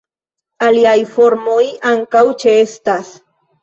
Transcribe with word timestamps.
Aliaj 0.67 0.95
formoj 1.13 1.61
ankaŭ 1.95 2.27
ĉeestas. 2.47 3.19